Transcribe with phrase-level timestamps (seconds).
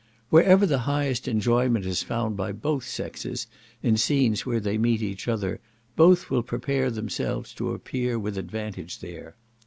[0.31, 3.45] Wherever the highest enjoyment is found by both sexes
[3.83, 5.59] in scenes where they meet each other,
[5.95, 9.35] both will prepare themselves to appear with advantage there.